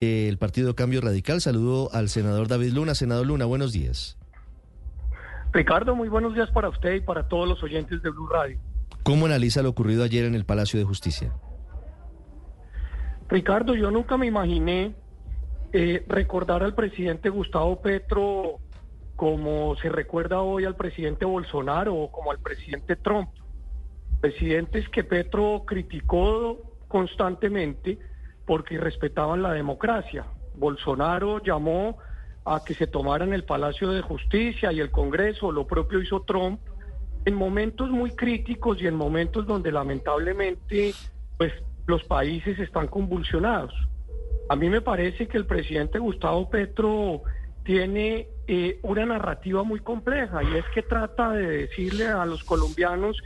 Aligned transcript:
el 0.00 0.38
Partido 0.38 0.76
Cambio 0.76 1.00
Radical. 1.00 1.40
Saludo 1.40 1.90
al 1.92 2.08
senador 2.08 2.46
David 2.46 2.72
Luna. 2.72 2.94
Senador 2.94 3.26
Luna, 3.26 3.46
buenos 3.46 3.72
días. 3.72 4.16
Ricardo, 5.52 5.96
muy 5.96 6.08
buenos 6.08 6.34
días 6.34 6.50
para 6.50 6.68
usted 6.68 6.94
y 6.94 7.00
para 7.00 7.26
todos 7.26 7.48
los 7.48 7.62
oyentes 7.62 8.00
de 8.02 8.10
Blue 8.10 8.28
Radio. 8.28 8.60
¿Cómo 9.02 9.26
analiza 9.26 9.62
lo 9.62 9.70
ocurrido 9.70 10.04
ayer 10.04 10.24
en 10.24 10.34
el 10.34 10.44
Palacio 10.44 10.78
de 10.78 10.84
Justicia? 10.84 11.32
Ricardo, 13.28 13.74
yo 13.74 13.90
nunca 13.90 14.16
me 14.16 14.26
imaginé 14.26 14.94
eh, 15.72 16.04
recordar 16.06 16.62
al 16.62 16.74
presidente 16.74 17.28
Gustavo 17.28 17.80
Petro 17.82 18.58
como 19.16 19.74
se 19.76 19.88
recuerda 19.88 20.40
hoy 20.42 20.64
al 20.64 20.76
presidente 20.76 21.24
Bolsonaro 21.24 21.94
o 21.94 22.12
como 22.12 22.30
al 22.30 22.38
presidente 22.38 22.94
Trump. 22.94 23.30
Presidentes 24.20 24.88
que 24.90 25.02
Petro 25.02 25.64
criticó 25.66 26.58
constantemente 26.86 27.98
porque 28.48 28.78
respetaban 28.78 29.42
la 29.42 29.52
democracia. 29.52 30.24
Bolsonaro 30.54 31.42
llamó 31.42 31.98
a 32.46 32.64
que 32.64 32.72
se 32.72 32.86
tomaran 32.86 33.34
el 33.34 33.44
Palacio 33.44 33.90
de 33.90 34.00
Justicia 34.00 34.72
y 34.72 34.80
el 34.80 34.90
Congreso, 34.90 35.52
lo 35.52 35.66
propio 35.66 36.00
hizo 36.00 36.22
Trump, 36.22 36.58
en 37.26 37.34
momentos 37.34 37.90
muy 37.90 38.12
críticos 38.12 38.80
y 38.80 38.86
en 38.86 38.94
momentos 38.94 39.46
donde 39.46 39.70
lamentablemente 39.70 40.94
pues 41.36 41.52
los 41.86 42.02
países 42.04 42.58
están 42.58 42.86
convulsionados. 42.86 43.74
A 44.48 44.56
mí 44.56 44.70
me 44.70 44.80
parece 44.80 45.28
que 45.28 45.36
el 45.36 45.44
presidente 45.44 45.98
Gustavo 45.98 46.48
Petro 46.48 47.20
tiene 47.64 48.28
eh, 48.46 48.78
una 48.82 49.04
narrativa 49.04 49.62
muy 49.62 49.80
compleja 49.80 50.42
y 50.42 50.56
es 50.56 50.64
que 50.74 50.80
trata 50.80 51.32
de 51.32 51.46
decirle 51.46 52.06
a 52.06 52.24
los 52.24 52.44
colombianos 52.44 53.18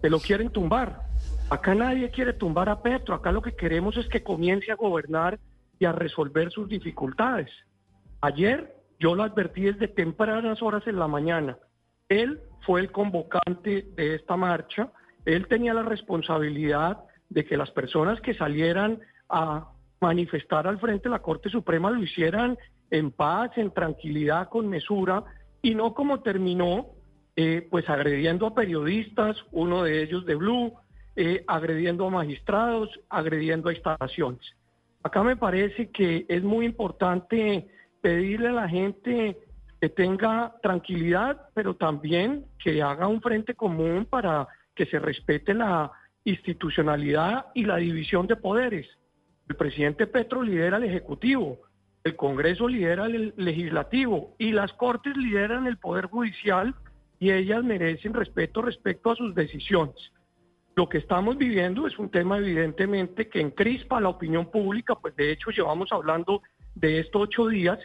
que 0.00 0.08
lo 0.08 0.20
quieren 0.20 0.50
tumbar, 0.50 1.02
Acá 1.50 1.74
nadie 1.74 2.10
quiere 2.10 2.34
tumbar 2.34 2.68
a 2.68 2.82
Petro, 2.82 3.14
acá 3.14 3.32
lo 3.32 3.40
que 3.40 3.56
queremos 3.56 3.96
es 3.96 4.06
que 4.08 4.22
comience 4.22 4.70
a 4.70 4.76
gobernar 4.76 5.38
y 5.78 5.86
a 5.86 5.92
resolver 5.92 6.50
sus 6.50 6.68
dificultades. 6.68 7.50
Ayer 8.20 8.74
yo 8.98 9.14
lo 9.14 9.22
advertí 9.22 9.62
desde 9.62 9.88
tempranas 9.88 10.60
horas 10.60 10.86
en 10.86 10.98
la 10.98 11.08
mañana. 11.08 11.56
Él 12.10 12.40
fue 12.66 12.80
el 12.80 12.92
convocante 12.92 13.86
de 13.96 14.14
esta 14.14 14.36
marcha, 14.36 14.92
él 15.24 15.46
tenía 15.46 15.72
la 15.72 15.82
responsabilidad 15.82 16.98
de 17.30 17.46
que 17.46 17.56
las 17.56 17.70
personas 17.70 18.20
que 18.20 18.34
salieran 18.34 19.00
a 19.30 19.68
manifestar 20.00 20.66
al 20.66 20.78
frente 20.78 21.04
de 21.04 21.10
la 21.10 21.22
Corte 21.22 21.48
Suprema 21.48 21.90
lo 21.90 22.02
hicieran 22.02 22.58
en 22.90 23.10
paz, 23.10 23.52
en 23.56 23.70
tranquilidad, 23.70 24.48
con 24.48 24.68
mesura, 24.68 25.24
y 25.62 25.74
no 25.74 25.94
como 25.94 26.20
terminó, 26.20 26.88
eh, 27.36 27.66
pues 27.70 27.88
agrediendo 27.88 28.46
a 28.46 28.54
periodistas, 28.54 29.36
uno 29.50 29.84
de 29.84 30.02
ellos 30.02 30.24
de 30.26 30.34
Blue, 30.34 30.74
eh, 31.20 31.42
agrediendo 31.48 32.06
a 32.06 32.10
magistrados, 32.10 32.88
agrediendo 33.08 33.68
a 33.68 33.72
instalaciones. 33.72 34.54
Acá 35.02 35.24
me 35.24 35.34
parece 35.34 35.90
que 35.90 36.24
es 36.28 36.44
muy 36.44 36.64
importante 36.64 37.66
pedirle 38.00 38.50
a 38.50 38.52
la 38.52 38.68
gente 38.68 39.36
que 39.80 39.88
tenga 39.88 40.54
tranquilidad, 40.62 41.48
pero 41.54 41.74
también 41.74 42.44
que 42.62 42.80
haga 42.82 43.08
un 43.08 43.20
frente 43.20 43.56
común 43.56 44.06
para 44.08 44.46
que 44.76 44.86
se 44.86 45.00
respete 45.00 45.54
la 45.54 45.90
institucionalidad 46.22 47.46
y 47.52 47.64
la 47.64 47.78
división 47.78 48.28
de 48.28 48.36
poderes. 48.36 48.86
El 49.48 49.56
presidente 49.56 50.06
Petro 50.06 50.40
lidera 50.40 50.76
el 50.76 50.84
Ejecutivo, 50.84 51.58
el 52.04 52.14
Congreso 52.14 52.68
lidera 52.68 53.06
el 53.06 53.34
Legislativo 53.36 54.36
y 54.38 54.52
las 54.52 54.72
Cortes 54.74 55.16
lideran 55.16 55.66
el 55.66 55.78
Poder 55.78 56.06
Judicial 56.06 56.76
y 57.18 57.32
ellas 57.32 57.64
merecen 57.64 58.14
respeto 58.14 58.62
respecto 58.62 59.10
a 59.10 59.16
sus 59.16 59.34
decisiones. 59.34 60.12
Lo 60.78 60.88
que 60.88 60.98
estamos 60.98 61.36
viviendo 61.36 61.88
es 61.88 61.98
un 61.98 62.08
tema 62.08 62.38
evidentemente 62.38 63.28
que 63.28 63.40
encrispa 63.40 64.00
la 64.00 64.10
opinión 64.10 64.48
pública, 64.48 64.94
pues 64.94 65.16
de 65.16 65.32
hecho 65.32 65.50
llevamos 65.50 65.90
hablando 65.90 66.40
de 66.76 67.00
estos 67.00 67.22
ocho 67.22 67.48
días 67.48 67.80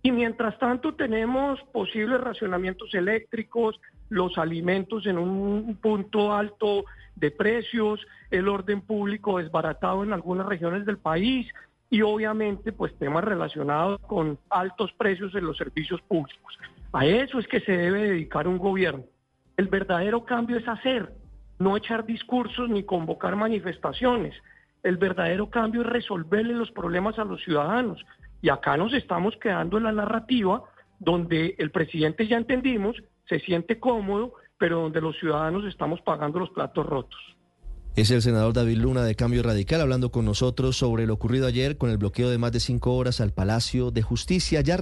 y 0.00 0.10
mientras 0.10 0.58
tanto 0.58 0.94
tenemos 0.94 1.60
posibles 1.70 2.18
racionamientos 2.18 2.94
eléctricos, 2.94 3.78
los 4.08 4.38
alimentos 4.38 5.04
en 5.04 5.18
un 5.18 5.76
punto 5.82 6.32
alto 6.32 6.86
de 7.14 7.30
precios, 7.30 8.00
el 8.30 8.48
orden 8.48 8.80
público 8.80 9.36
desbaratado 9.36 10.02
en 10.02 10.14
algunas 10.14 10.46
regiones 10.46 10.86
del 10.86 10.96
país 10.96 11.46
y 11.90 12.00
obviamente 12.00 12.72
pues 12.72 12.96
temas 12.96 13.22
relacionados 13.22 14.00
con 14.00 14.38
altos 14.48 14.90
precios 14.94 15.34
en 15.34 15.44
los 15.44 15.58
servicios 15.58 16.00
públicos. 16.08 16.58
A 16.94 17.04
eso 17.04 17.38
es 17.38 17.46
que 17.46 17.60
se 17.60 17.72
debe 17.72 18.04
dedicar 18.04 18.48
un 18.48 18.56
gobierno. 18.56 19.04
El 19.58 19.68
verdadero 19.68 20.24
cambio 20.24 20.56
es 20.56 20.66
hacer, 20.66 21.19
no 21.60 21.76
echar 21.76 22.04
discursos 22.04 22.68
ni 22.68 22.82
convocar 22.82 23.36
manifestaciones. 23.36 24.34
El 24.82 24.96
verdadero 24.96 25.50
cambio 25.50 25.82
es 25.82 25.86
resolverle 25.86 26.54
los 26.54 26.70
problemas 26.72 27.18
a 27.18 27.24
los 27.24 27.40
ciudadanos. 27.44 28.02
Y 28.42 28.48
acá 28.48 28.76
nos 28.78 28.94
estamos 28.94 29.36
quedando 29.36 29.76
en 29.76 29.84
la 29.84 29.92
narrativa 29.92 30.64
donde 30.98 31.54
el 31.58 31.70
presidente 31.70 32.26
ya 32.26 32.38
entendimos, 32.38 32.96
se 33.28 33.40
siente 33.40 33.78
cómodo, 33.78 34.32
pero 34.58 34.80
donde 34.80 35.02
los 35.02 35.18
ciudadanos 35.18 35.64
estamos 35.66 36.00
pagando 36.00 36.38
los 36.38 36.50
platos 36.50 36.84
rotos. 36.86 37.20
Es 37.96 38.10
el 38.10 38.22
senador 38.22 38.52
David 38.52 38.78
Luna 38.78 39.02
de 39.02 39.16
Cambio 39.16 39.42
Radical 39.42 39.80
hablando 39.80 40.10
con 40.10 40.24
nosotros 40.24 40.76
sobre 40.76 41.06
lo 41.06 41.14
ocurrido 41.14 41.46
ayer 41.46 41.76
con 41.76 41.90
el 41.90 41.98
bloqueo 41.98 42.30
de 42.30 42.38
más 42.38 42.52
de 42.52 42.60
cinco 42.60 42.94
horas 42.94 43.20
al 43.20 43.32
Palacio 43.32 43.90
de 43.90 44.00
Justicia. 44.00 44.60
Ya 44.60 44.76